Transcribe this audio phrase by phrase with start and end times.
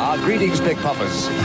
[0.00, 1.28] Ah, greetings, Big Poppers.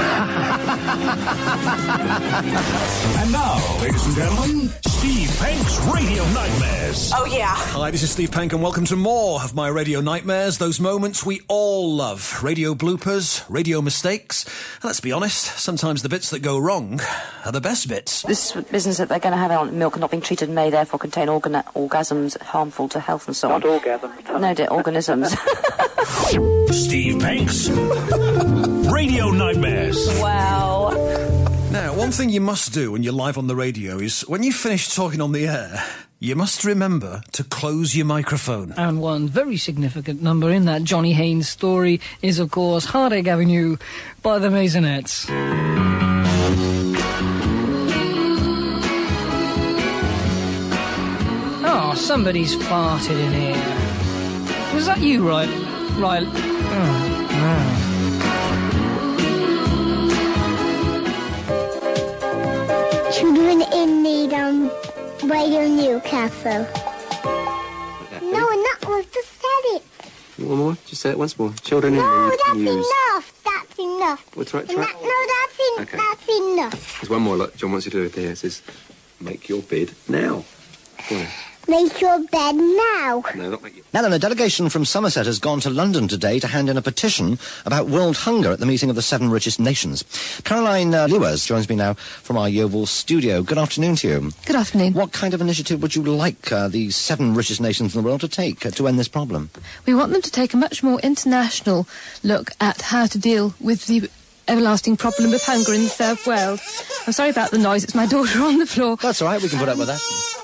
[2.33, 7.11] And now, ladies and gentlemen, Steve Penk's Radio Nightmares.
[7.15, 7.47] Oh, yeah.
[7.55, 10.57] Hi, this is Steve Penk, and welcome to more of my radio nightmares.
[10.59, 12.41] Those moments we all love.
[12.43, 14.45] Radio bloopers, radio mistakes.
[14.45, 16.99] And let's be honest, sometimes the bits that go wrong
[17.45, 18.21] are the best bits.
[18.23, 21.29] This business that they're going to have on milk not being treated may therefore contain
[21.29, 23.61] organ- orgasms harmful to health and so on.
[23.61, 24.39] Not orgasms.
[24.39, 25.35] No, dear, organisms.
[26.73, 27.69] Steve Penk's
[29.03, 30.07] Radio Nightmares.
[30.21, 30.91] Wow.
[31.71, 34.53] Now, one thing you must do when you're live on the radio is when you
[34.53, 35.83] finish talking on the air,
[36.19, 38.71] you must remember to close your microphone.
[38.77, 43.75] And one very significant number in that Johnny Haynes story is, of course, Heartache Avenue
[44.21, 45.29] by the Maisonettes.
[51.61, 54.73] Oh, ah, somebody's farted in here.
[54.73, 55.49] Was that you, right?
[55.99, 56.25] Right.
[56.25, 57.03] Oh,
[57.45, 57.82] Children
[65.25, 66.67] Radio Newcastle.
[68.21, 69.07] No, not once.
[69.13, 69.83] Just said it.
[70.37, 70.77] You want one more?
[70.85, 71.53] Just say it once more.
[71.63, 72.67] Children in No, that's news.
[72.85, 73.41] enough.
[73.43, 74.25] That's enough.
[74.35, 74.67] What's right?
[74.67, 74.83] Try.
[74.83, 75.97] that- no, that's, en- Okay.
[75.97, 77.01] that's enough.
[77.01, 77.37] There's one more.
[77.37, 78.31] Look, John wants you to do it here.
[78.31, 78.61] It says,
[79.21, 80.43] make your bid now.
[81.09, 81.27] Go on.
[81.67, 83.23] Make your bed now.
[83.35, 83.85] No, not make your...
[83.93, 86.81] Now then, a delegation from Somerset has gone to London today to hand in a
[86.81, 90.03] petition about world hunger at the meeting of the seven richest nations.
[90.43, 93.41] Caroline uh, Lewis joins me now from our Yeovil studio.
[93.43, 94.31] Good afternoon to you.
[94.45, 94.93] Good afternoon.
[94.93, 98.21] What kind of initiative would you like uh, the seven richest nations in the world
[98.21, 99.49] to take uh, to end this problem?
[99.85, 101.87] We want them to take a much more international
[102.23, 104.09] look at how to deal with the
[104.49, 106.59] everlasting problem of hunger in the third world.
[107.07, 107.85] I'm sorry about the noise.
[107.85, 108.97] It's my daughter on the floor.
[108.97, 109.41] That's all right.
[109.41, 110.42] We can put up with that.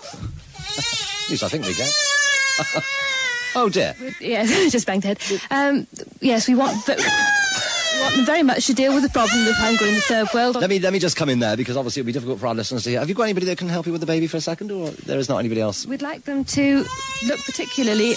[1.29, 1.87] At least I think we can.
[3.55, 3.93] oh dear.
[4.19, 5.19] Yes, just banged head.
[5.51, 5.85] Um,
[6.21, 10.01] yes, we want, want very much to deal with the problem of hunger in the
[10.01, 10.55] third world.
[10.55, 12.55] Let me let me just come in there because obviously it'll be difficult for our
[12.55, 12.99] listeners to hear.
[12.99, 14.89] Have you got anybody that can help you with the baby for a second, or
[14.89, 15.85] there is not anybody else?
[15.85, 16.83] We'd like them to
[17.27, 18.15] look particularly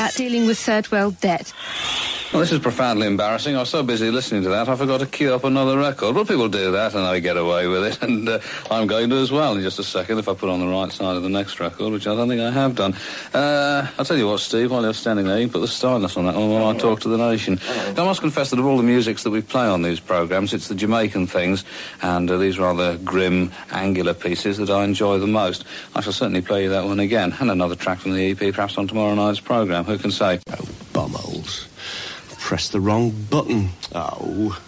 [0.00, 1.52] at dealing with third world debt.
[2.30, 3.56] Well, this is profoundly embarrassing.
[3.56, 6.14] I was so busy listening to that, I forgot to queue up another record.
[6.14, 8.02] But people do that, and they get away with it.
[8.08, 8.38] And uh,
[8.70, 10.92] I'm going to as well in just a second if I put on the right
[10.92, 12.94] side of the next record, which I don't think I have done.
[13.32, 16.16] Uh, I'll tell you what, Steve, while you're standing there, you can put the stylus
[16.16, 17.58] on that one while I talk to the nation.
[17.96, 20.52] Now, I must confess that of all the musics that we play on these programmes,
[20.52, 21.64] it's the Jamaican things
[22.02, 25.64] and uh, these rather grim, angular pieces that I enjoy the most.
[25.94, 28.76] I shall certainly play you that one again, and another track from the EP, perhaps
[28.76, 29.84] on tomorrow night's programme.
[29.84, 30.40] Who can say?
[30.50, 30.54] Oh,
[30.92, 31.66] bumholes.
[32.48, 33.68] Press the wrong button.
[33.94, 34.58] Oh.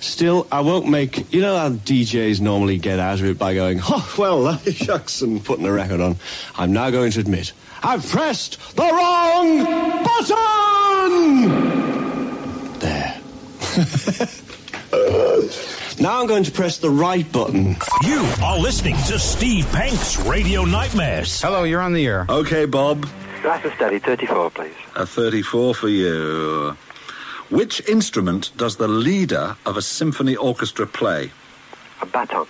[0.00, 1.32] Still, I won't make.
[1.32, 5.42] You know how DJs normally get out of it by going, oh, well, shucks, and
[5.42, 6.16] putting a record on.
[6.58, 9.64] I'm now going to admit, I've pressed the wrong
[10.04, 11.48] button!
[12.78, 13.18] There.
[16.02, 17.74] now I'm going to press the right button.
[18.02, 21.40] You are listening to Steve Penk's Radio Nightmares.
[21.40, 22.26] Hello, you're on the air.
[22.28, 23.08] Okay, Bob.
[23.42, 24.74] That's a steady 34, please.
[24.94, 26.76] A 34 for you.
[27.50, 31.32] Which instrument does the leader of a symphony orchestra play?
[32.00, 32.46] A baton.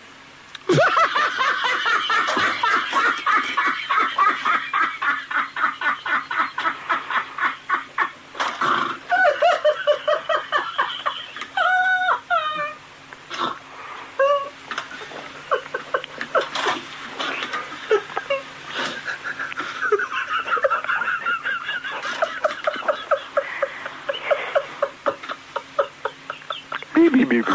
[27.08, 27.46] Beep, beep.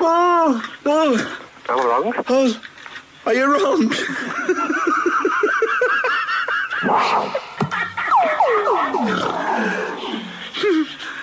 [0.00, 0.62] oh.
[0.86, 1.16] no.
[1.68, 2.14] Am I wrong?
[2.28, 2.60] Oh,
[3.26, 3.90] are you wrong?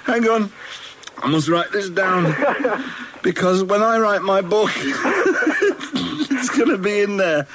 [0.06, 0.52] Hang on.
[1.18, 2.36] I must write this down.
[3.24, 4.69] because when I write my book,
[6.66, 7.48] going to be in there.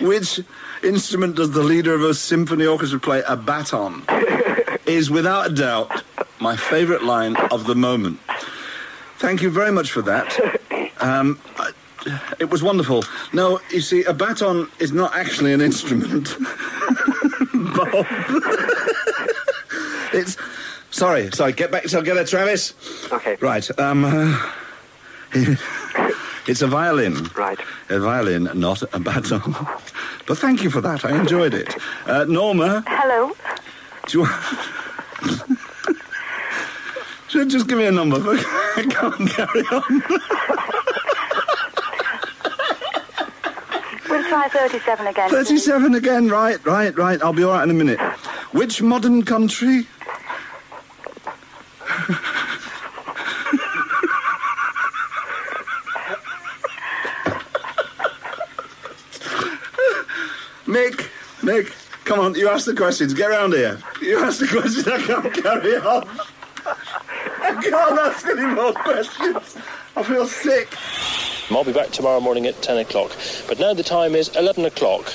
[0.00, 0.40] Which
[0.82, 3.22] instrument does the leader of a symphony orchestra play?
[3.26, 4.02] A baton.
[4.86, 6.02] Is without a doubt
[6.40, 8.20] my favourite line of the moment.
[9.18, 10.38] Thank you very much for that.
[11.00, 11.70] Um, I-
[12.40, 13.04] it was wonderful.
[13.32, 16.34] No, you see, a baton is not actually an instrument.
[17.54, 18.04] Bob.
[20.12, 20.36] it's.
[20.90, 22.74] Sorry, sorry, get back together, Travis.
[23.12, 23.36] Okay.
[23.40, 24.04] Right, um.
[24.04, 24.50] uh,
[26.48, 27.24] it's a violin.
[27.36, 27.58] Right.
[27.90, 29.54] A violin, not a baton.
[30.26, 31.04] But thank you for that.
[31.04, 31.74] I enjoyed it.
[32.06, 33.32] Uh, Norma, Hello.
[34.06, 35.44] do you want.
[37.28, 38.16] Should just give me a number.
[38.20, 40.02] I can't carry on.
[44.08, 45.28] We'll try 37 again.
[45.28, 47.22] 37 again, right, right, right.
[47.22, 48.00] I'll be all right in a minute.
[48.52, 49.86] Which modern country?
[60.66, 61.08] Mick,
[61.40, 61.72] Mick,
[62.04, 63.12] come on, you ask the questions.
[63.14, 63.78] Get round here.
[64.00, 66.08] You ask the questions, I can't carry on.
[66.66, 69.56] I can't ask any more questions.
[69.96, 70.74] I feel sick.
[71.50, 73.10] I'll be back tomorrow morning at 10 o'clock.
[73.48, 75.12] But now the time is 11 o'clock.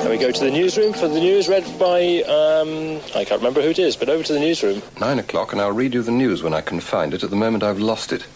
[0.00, 3.62] And we go to the newsroom for the news read by, um, I can't remember
[3.62, 4.82] who it is, but over to the newsroom.
[5.00, 7.22] Nine o'clock, and I'll read you the news when I can find it.
[7.22, 8.26] At the moment, I've lost it.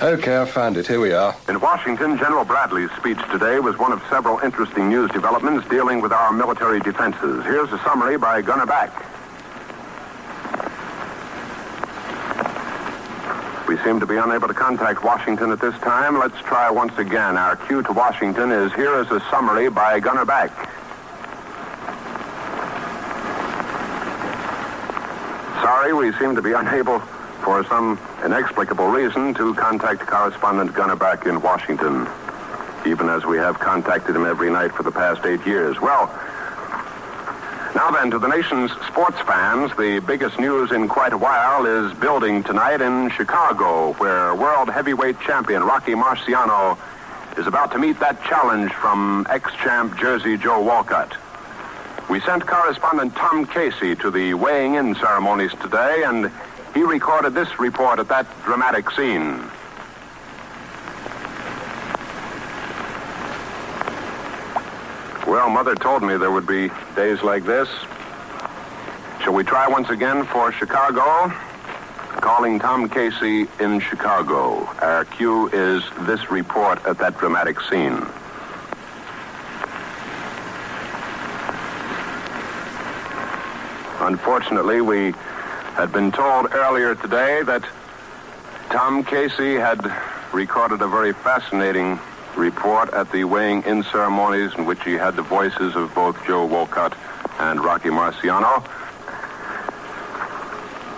[0.00, 0.86] Okay, I found it.
[0.86, 1.34] Here we are.
[1.48, 6.12] In Washington, General Bradley's speech today was one of several interesting news developments dealing with
[6.12, 7.44] our military defenses.
[7.44, 8.94] Here's a summary by Gunnar Back.
[13.66, 16.16] We seem to be unable to contact Washington at this time.
[16.16, 17.36] Let's try once again.
[17.36, 20.52] Our cue to Washington is here is a summary by Gunnar Back.
[25.60, 27.02] Sorry, we seem to be unable,
[27.48, 32.06] for some inexplicable reason, to contact correspondent Gunnar Back in Washington,
[32.84, 35.80] even as we have contacted him every night for the past eight years.
[35.80, 36.08] Well,
[37.74, 41.94] now then, to the nation's sports fans, the biggest news in quite a while is
[41.94, 46.76] building tonight in Chicago, where world heavyweight champion Rocky Marciano
[47.38, 51.16] is about to meet that challenge from ex-champ Jersey Joe Walcott.
[52.10, 56.30] We sent correspondent Tom Casey to the weighing-in ceremonies today, and
[56.74, 59.42] he recorded this report at that dramatic scene.
[65.26, 67.68] Well, Mother told me there would be days like this.
[69.22, 71.30] Shall we try once again for Chicago?
[72.20, 74.64] Calling Tom Casey in Chicago.
[74.80, 78.06] Our cue is this report at that dramatic scene.
[84.00, 85.12] Unfortunately, we
[85.78, 87.62] had been told earlier today that
[88.68, 89.80] Tom Casey had
[90.32, 92.00] recorded a very fascinating
[92.36, 96.44] report at the weighing in ceremonies in which he had the voices of both Joe
[96.46, 96.98] Walcott
[97.38, 98.66] and Rocky Marciano.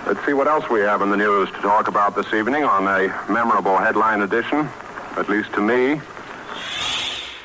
[0.06, 2.84] Let's see what else we have in the news to talk about this evening on
[2.88, 4.66] a memorable headline edition,
[5.18, 6.00] at least to me.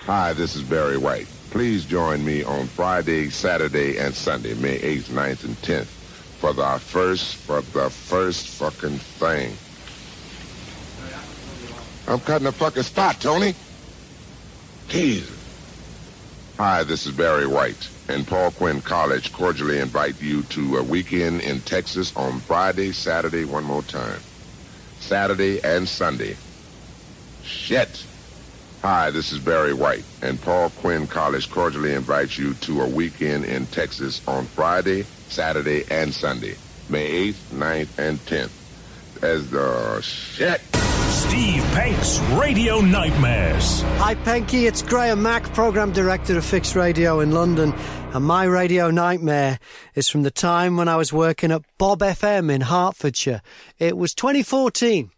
[0.05, 1.27] Hi, this is Barry White.
[1.49, 6.04] Please join me on Friday, Saturday, and Sunday, May 8th, 9th, and 10th,
[6.39, 9.55] for the first, for the first fucking thing.
[12.07, 13.55] I'm cutting a fucking spot, Tony.
[14.87, 15.31] Jesus.
[16.57, 21.41] Hi, this is Barry White, and Paul Quinn College cordially invite you to a weekend
[21.41, 24.19] in Texas on Friday, Saturday, one more time.
[24.99, 26.37] Saturday and Sunday.
[27.43, 28.05] Shit.
[28.81, 33.45] Hi, this is Barry White, and Paul Quinn College cordially invites you to a weekend
[33.45, 36.55] in Texas on Friday, Saturday, and Sunday,
[36.89, 39.23] May 8th, 9th, and 10th.
[39.23, 40.61] As the shit.
[41.09, 43.81] Steve Penk's Radio Nightmares.
[43.97, 44.67] Hi, Penky.
[44.67, 47.73] It's Graham Mack, Programme Director of Fix Radio in London.
[48.13, 49.59] And my radio nightmare
[49.95, 53.41] is from the time when I was working at Bob FM in Hertfordshire.
[53.79, 55.11] It was 2014.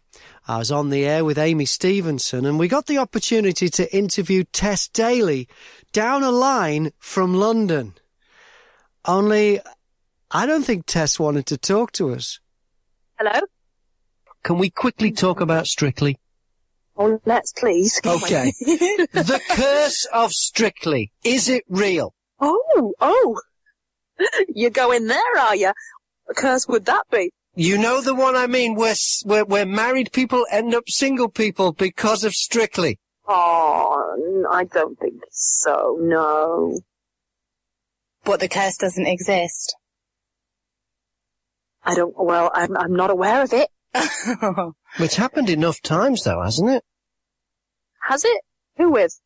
[0.46, 4.44] I was on the air with Amy Stevenson, and we got the opportunity to interview
[4.44, 5.46] Tess Daly
[5.92, 7.94] down a line from London.
[9.04, 9.60] Only,
[10.30, 12.38] I don't think Tess wanted to talk to us.
[13.18, 13.40] Hello?
[14.44, 16.18] Can we quickly talk about Strictly?
[16.96, 18.00] Oh, let's please.
[18.04, 18.52] Okay.
[18.60, 21.12] the curse of Strictly.
[21.24, 22.14] Is it real?
[22.40, 23.40] Oh, oh.
[24.54, 25.72] You're going there, are you?
[26.24, 27.30] What curse would that be?
[27.54, 31.28] You know the one I mean, where, s- where, where married people end up single
[31.28, 32.98] people because of Strictly.
[33.26, 36.78] Oh, n- I don't think so, no.
[38.24, 39.74] But the curse doesn't exist.
[41.88, 43.68] I don't, well, I'm, I'm not aware of it.
[44.98, 46.82] It's happened enough times though, hasn't it?
[48.02, 48.40] Has it?
[48.78, 49.20] Who with?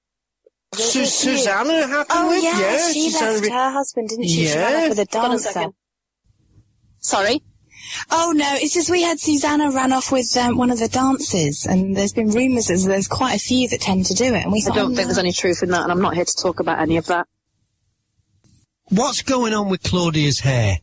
[0.75, 2.43] Su- Susanna happened Oh with?
[2.43, 4.47] yeah, she Susanna left Re- her husband, didn't she?
[4.47, 5.71] She ran off with a Hold on a dancer.
[6.99, 7.43] Sorry?
[8.11, 11.67] Oh no, it's just we had Susanna ran off with um, one of the dancers,
[11.67, 14.53] and there's been rumours that there's quite a few that tend to do it, and
[14.53, 16.25] we I thought, don't oh, think there's any truth in that, and I'm not here
[16.25, 17.27] to talk about any of that.
[18.89, 20.79] What's going on with Claudia's hair?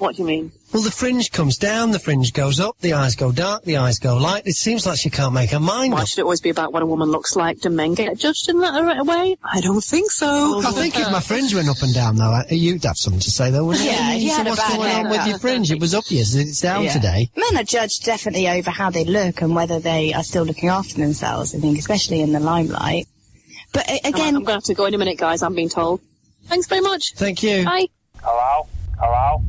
[0.00, 0.50] What do you mean?
[0.72, 3.98] Well, the fringe comes down, the fringe goes up, the eyes go dark, the eyes
[3.98, 4.46] go light.
[4.46, 6.08] It seems like she can't make her mind Why up.
[6.08, 7.60] should it always be about what a woman looks like?
[7.60, 9.36] Do men get judged in that right away?
[9.44, 10.62] I don't think so.
[10.64, 13.30] I think if my fringe went up and down, though, uh, you'd have something to
[13.30, 13.90] say, though, wouldn't you?
[13.90, 15.70] Yeah, if you So had a what's bad going on with your fringe?
[15.70, 16.92] It was up yesterday, it's down Yeah.
[16.94, 17.30] today.
[17.36, 20.94] Men are judged definitely over how they look and whether they are still looking after
[20.94, 23.06] themselves, I think, especially in the limelight.
[23.74, 24.34] But a- again...
[24.36, 26.00] I'm going to have to go in a minute, guys, I'm being told.
[26.46, 27.12] Thanks very much.
[27.16, 27.64] Thank you.
[27.66, 27.88] Bye.
[28.22, 28.66] Hello?
[28.98, 29.42] Hello?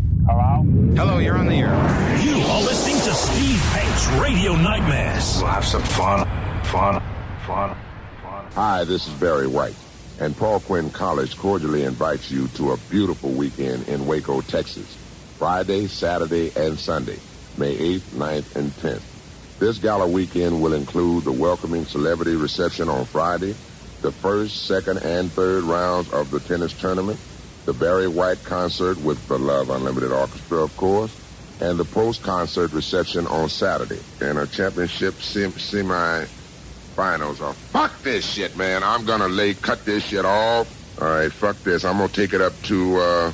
[0.93, 1.11] Hello?
[1.11, 2.21] Hello, you're on the air.
[2.21, 5.37] You are listening to Steve Hanks Radio Nightmares.
[5.37, 6.27] We'll have some fun,
[6.65, 7.01] fun,
[7.47, 7.77] fun,
[8.21, 8.45] fun.
[8.55, 9.75] Hi, this is Barry White,
[10.19, 14.97] and Paul Quinn College cordially invites you to a beautiful weekend in Waco, Texas.
[15.37, 17.19] Friday, Saturday, and Sunday,
[17.57, 19.59] May 8th, 9th, and 10th.
[19.59, 23.55] This gala weekend will include the welcoming celebrity reception on Friday,
[24.01, 27.17] the first, second, and third rounds of the tennis tournament,
[27.65, 31.15] the Barry White concert with the Love Unlimited Orchestra, of course,
[31.61, 37.39] and the post-concert reception on Saturday, and a championship sem- semi-finals.
[37.41, 38.83] Oh, fuck this shit, man.
[38.83, 40.67] I'm gonna lay, cut this shit off.
[40.99, 41.85] All right, fuck this.
[41.85, 43.31] I'm gonna take it up to, uh,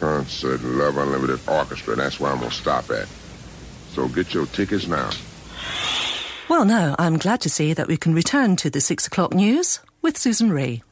[0.00, 1.94] concert Love Unlimited Orchestra.
[1.94, 3.06] That's where I'm gonna stop at.
[3.94, 5.10] So get your tickets now.
[6.48, 9.80] Well, now I'm glad to see that we can return to the six o'clock news
[10.02, 10.82] with Susan Ray.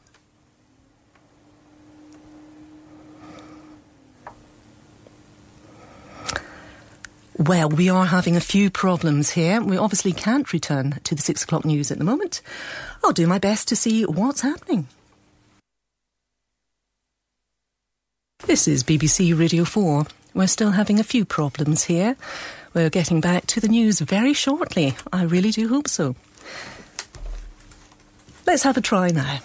[7.39, 9.61] Well, we are having a few problems here.
[9.61, 12.41] We obviously can't return to the six o'clock news at the moment.
[13.01, 14.89] I'll do my best to see what's happening.
[18.45, 20.05] This is BBC Radio 4.
[20.33, 22.17] We're still having a few problems here.
[22.73, 24.95] We're getting back to the news very shortly.
[25.13, 26.17] I really do hope so.
[28.45, 29.39] Let's have a try now.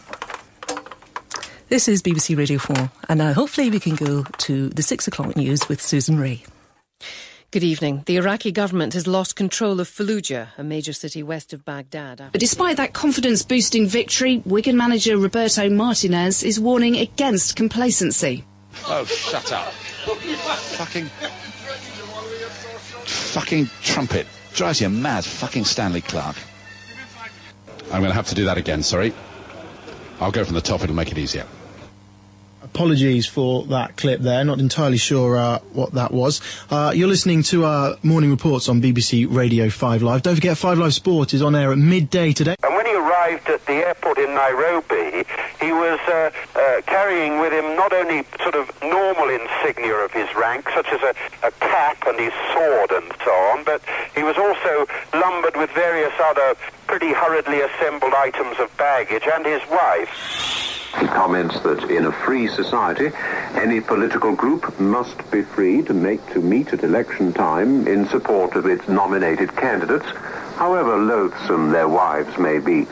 [1.69, 5.37] This is BBC Radio 4, and now hopefully we can go to the six o'clock
[5.37, 6.43] news with Susan Ray.
[7.55, 8.03] Good evening.
[8.07, 12.21] The Iraqi government has lost control of Fallujah, a major city west of Baghdad.
[12.33, 18.45] But despite that confidence boosting victory, Wigan manager Roberto Martinez is warning against complacency.
[18.89, 19.73] Oh, shut up.
[19.73, 21.07] fucking.
[23.05, 24.27] Fucking trumpet.
[24.55, 26.35] Drives you mad, fucking Stanley Clark.
[27.85, 29.13] I'm going to have to do that again, sorry.
[30.19, 31.47] I'll go from the top, it'll make it easier.
[32.65, 34.43] Apologies for that clip there.
[34.45, 36.41] Not entirely sure uh, what that was.
[36.71, 40.23] Uh, you're listening to our morning reports on BBC Radio 5 Live.
[40.23, 42.57] Don't forget, 5 Live Sport is on air at midday today.
[42.63, 45.25] And when he arrived at the airport in Nairobi,
[45.61, 50.29] he was uh, uh, carrying with him not only sort of normal insignia of his
[50.35, 51.15] rank, such as a,
[51.47, 53.83] a cap and his sword and so on, but
[54.15, 56.55] he was also lumbered with various other
[56.87, 60.09] pretty hurriedly assembled items of baggage and his wife.
[61.01, 63.11] He comments that in a free society,
[63.55, 68.55] any political group must be free to make to meet at election time in support
[68.55, 70.07] of its nominated candidates,
[70.57, 72.87] however loathsome their wives may be.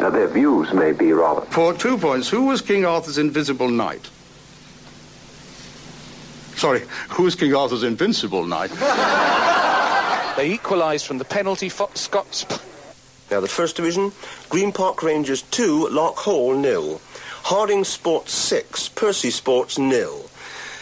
[0.00, 1.42] Now, their views may be rather.
[1.42, 4.08] For two points, who was King Arthur's invisible knight?
[6.56, 8.70] Sorry, who was King Arthur's invincible knight?
[10.34, 11.68] They equalised from the penalty.
[11.68, 12.46] Fo- Scots.
[13.32, 14.12] Now, the First Division,
[14.50, 17.00] Green Park Rangers 2, Lock Hall nil.
[17.44, 20.28] Harding Sports 6, Percy Sports nil.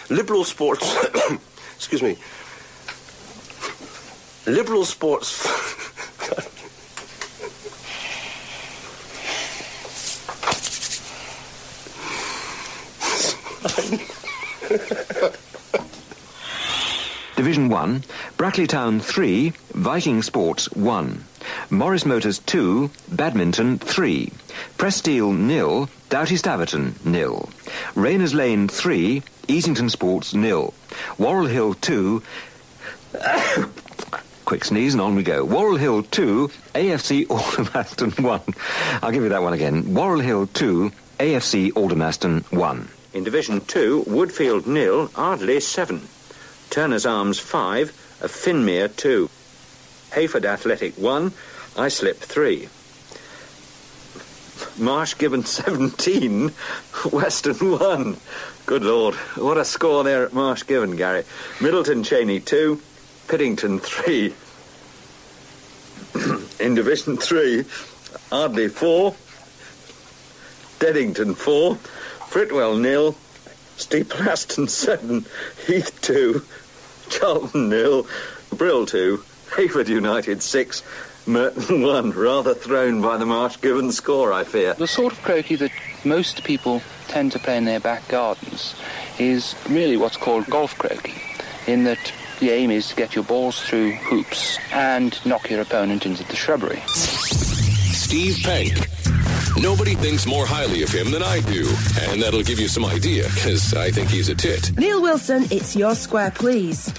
[0.09, 0.97] Liberal Sports,
[1.77, 2.19] excuse me,
[4.47, 5.47] Liberal Sports,
[17.37, 18.03] Division 1,
[18.37, 21.30] Brackley Town 3, Viking Sports 1.
[21.71, 24.33] Morris Motors 2, Badminton 3.
[24.77, 27.49] Presteel nil, Doughty Staverton nil.
[27.95, 30.75] Rayners Lane 3, Easington Sports nil.
[31.17, 32.23] Worrell Hill 2,
[34.45, 35.45] quick sneeze and on we go.
[35.45, 38.41] Worrell Hill 2, AFC Aldermaston 1.
[39.03, 39.95] I'll give you that one again.
[39.95, 42.89] Worrell Hill 2, AFC Aldermaston 1.
[43.15, 46.09] In Division 2, Woodfield nil, Ardley 7.
[46.71, 49.31] Turner's Arms 5, Finmere 2.
[50.13, 51.33] Heyford Athletic 1,
[51.81, 52.69] Islip 3.
[54.79, 56.53] Marsh Gibbon 17,
[57.11, 58.17] Weston 1.
[58.67, 61.25] Good Lord, what a score there at Marsh Gibbon, Gary.
[61.59, 62.83] Middleton Cheney 2,
[63.29, 64.35] Piddington 3.
[66.67, 67.65] In Division 3,
[68.31, 69.15] Ardley 4,
[70.81, 73.17] Deddington 4, Fritwell nil,
[73.79, 75.25] Steeple Aston 7,
[75.67, 76.45] Heath 2,
[77.09, 78.07] Charlton nil,
[78.55, 79.25] Brill 2,
[79.57, 80.83] Heyford United 6,
[81.31, 82.11] Merton 1.
[82.13, 84.75] Rather thrown by the Marsh Gibbon score, I fear.
[84.75, 85.71] The sort of croquet that
[86.05, 88.75] most people tend to play in their back gardens
[89.19, 91.15] is really what's called golf croquet,
[91.67, 96.07] in that the aim is to get your balls through hoops and knock your opponent
[96.07, 96.81] into the shrubbery.
[96.87, 98.89] Steve Penk.
[99.61, 101.69] Nobody thinks more highly of him than I do,
[102.09, 104.73] and that'll give you some idea, because I think he's a tit.
[104.79, 106.93] Neil Wilson, it's your square, please.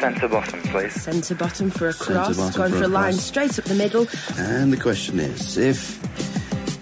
[0.00, 0.92] Centre bottom, please.
[1.02, 3.24] Centre bottom for a cross, going for for a a line cross.
[3.24, 4.06] straight up the middle.
[4.36, 5.98] And the question is, if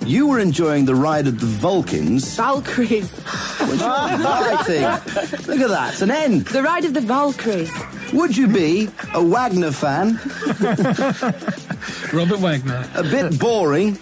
[0.04, 3.10] you were enjoying the ride of the Vulcans, Valkyries.
[3.10, 6.40] which I think, look at that, it's an N.
[6.44, 7.70] The ride of the Valkyries.
[8.12, 10.20] Would you be a Wagner fan,
[12.12, 12.88] Robert Wagner.
[12.94, 13.98] a bit boring,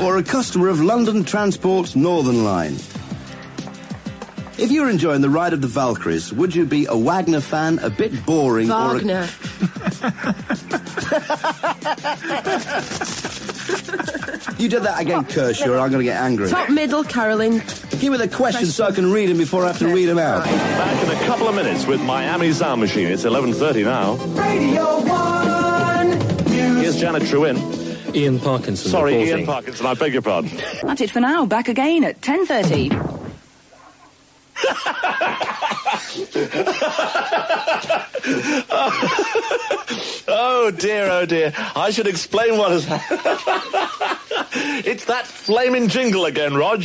[0.00, 2.76] or a customer of London Transport's Northern Line?
[4.58, 7.90] If you're enjoying the ride of the Valkyries, would you be a Wagner fan, a
[7.90, 9.28] bit boring, or a, Wagner.
[14.58, 16.48] You did that again, Kershaw, or I'm going to get angry.
[16.48, 17.58] Top middle, Carolyn.
[18.00, 20.18] Give me the questions so I can read them before I have to read them
[20.18, 20.44] out.
[20.44, 23.08] Back in a couple of minutes with Miami Sound Machine.
[23.08, 24.14] It's 11.30 now.
[24.34, 26.76] Radio 1.
[26.78, 28.14] Here's Janet Trewin.
[28.14, 28.90] Ian Parkinson.
[28.90, 29.38] Sorry, reporting.
[29.38, 30.50] Ian Parkinson, I beg your pardon.
[30.82, 31.44] That's it for now.
[31.44, 33.15] Back again at 10.30.
[40.28, 41.52] oh dear, oh dear.
[41.74, 43.20] I should explain what has happened.
[44.58, 46.84] It's that flaming jingle again, Rog.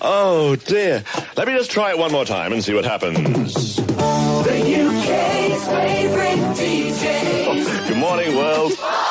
[0.00, 1.02] Oh dear.
[1.36, 3.76] Let me just try it one more time and see what happens.
[3.76, 7.88] The UK's favourite DJ.
[7.88, 8.72] Good morning, world.
[8.78, 9.05] Oh,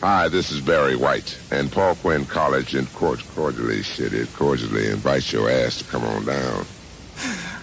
[0.00, 5.32] Hi, this is Barry White, and Paul Quinn College and Court cordially shitted, cordially invites
[5.32, 6.66] your ass to come on down.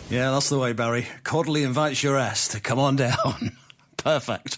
[0.09, 1.07] Yeah, that's the way, Barry.
[1.23, 3.57] Cordially invites your ass to come on down.
[3.97, 4.57] Perfect.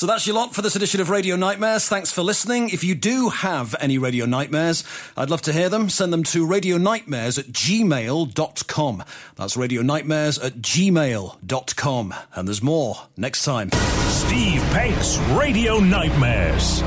[0.00, 1.86] So that's your lot for this edition of Radio Nightmares.
[1.86, 2.70] Thanks for listening.
[2.70, 4.82] If you do have any Radio Nightmares,
[5.14, 5.90] I'd love to hear them.
[5.90, 9.04] Send them to radionightmares at gmail.com.
[9.36, 12.14] That's radionightmares at gmail.com.
[12.34, 13.72] And there's more next time.
[13.72, 16.80] Steve Penk's Radio Nightmares.